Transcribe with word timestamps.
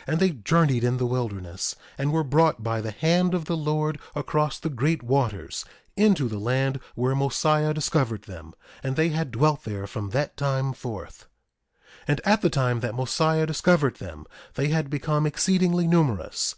And 0.08 0.20
they 0.20 0.30
journeyed 0.32 0.84
in 0.84 0.98
the 0.98 1.06
wilderness, 1.06 1.76
and 1.96 2.12
were 2.12 2.22
brought 2.22 2.62
by 2.62 2.82
the 2.82 2.90
hand 2.90 3.32
of 3.32 3.46
the 3.46 3.56
Lord 3.56 3.98
across 4.14 4.58
the 4.58 4.68
great 4.68 5.02
waters, 5.02 5.64
into 5.96 6.28
the 6.28 6.38
land 6.38 6.78
where 6.94 7.14
Mosiah 7.14 7.72
discovered 7.72 8.24
them; 8.24 8.52
and 8.82 8.96
they 8.96 9.08
had 9.08 9.30
dwelt 9.30 9.64
there 9.64 9.86
from 9.86 10.10
that 10.10 10.36
time 10.36 10.74
forth. 10.74 11.26
1:17 12.02 12.04
And 12.08 12.20
at 12.26 12.42
the 12.42 12.50
time 12.50 12.80
that 12.80 12.94
Mosiah 12.94 13.46
discovered 13.46 13.96
them, 13.96 14.26
they 14.56 14.68
had 14.68 14.90
become 14.90 15.24
exceedingly 15.26 15.86
numerous. 15.86 16.54